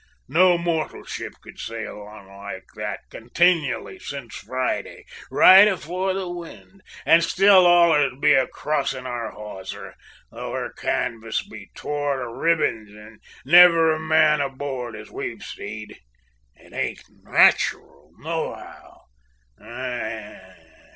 No 0.27 0.57
mortal 0.57 1.03
ship 1.05 1.33
could 1.43 1.59
sail 1.59 1.99
on 2.01 2.27
like 2.27 2.65
that 2.73 3.01
continually 3.11 3.99
since 3.99 4.33
Friday, 4.33 5.05
right 5.29 5.67
afore 5.67 6.15
the 6.15 6.27
wind, 6.27 6.81
and 7.05 7.23
still 7.23 7.67
allers 7.67 8.13
be 8.19 8.33
a 8.33 8.47
crossin' 8.47 9.05
our 9.05 9.29
hawser, 9.29 9.93
though 10.31 10.53
her 10.53 10.73
canvas 10.73 11.47
be 11.47 11.69
tore 11.75 12.17
to 12.17 12.29
ribbings 12.33 12.89
and 12.89 13.21
never 13.45 13.91
a 13.93 13.99
man 13.99 14.41
aboard, 14.41 14.95
as 14.95 15.11
we've 15.11 15.43
seed. 15.43 15.99
It 16.55 16.73
ain't 16.73 17.03
nat'ral, 17.23 18.11
nohow. 18.17 19.01